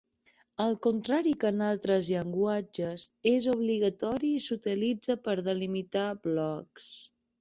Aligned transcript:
Al 0.63 0.71
contrari 0.85 1.33
que 1.43 1.49
en 1.53 1.59
altres 1.65 2.07
llenguatges, 2.07 3.05
és 3.33 3.49
obligatori 3.53 4.33
i 4.39 4.41
s'utilitza 4.47 5.19
per 5.29 5.37
delimitar 5.51 6.07
blocs. 6.25 6.89